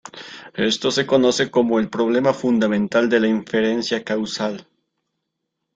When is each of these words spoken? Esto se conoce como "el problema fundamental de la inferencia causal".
Esto 0.55 0.89
se 0.89 1.05
conoce 1.05 1.51
como 1.51 1.77
"el 1.77 1.87
problema 1.87 2.33
fundamental 2.33 3.07
de 3.07 3.19
la 3.19 3.27
inferencia 3.27 4.03
causal". 4.03 4.65